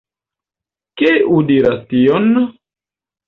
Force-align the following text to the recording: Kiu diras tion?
Kiu 1.01 1.37
diras 1.51 1.77
tion? 1.91 2.31